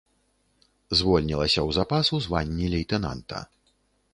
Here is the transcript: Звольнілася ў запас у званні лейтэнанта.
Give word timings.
Звольнілася 1.01 1.59
ў 1.67 1.75
запас 1.79 2.05
у 2.19 2.21
званні 2.25 2.73
лейтэнанта. 2.75 3.45